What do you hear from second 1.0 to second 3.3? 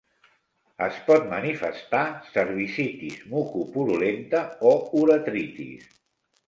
pot manifestar cervicitis